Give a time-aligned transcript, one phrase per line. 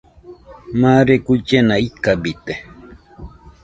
[0.81, 2.53] Mare guillena ikabite.